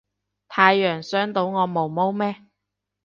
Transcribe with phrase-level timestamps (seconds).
[0.47, 2.47] 太陽傷到我毛毛咩